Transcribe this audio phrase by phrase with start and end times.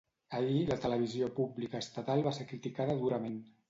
[0.37, 3.43] Ahir, la televisió pública estatal va ser criticada durament.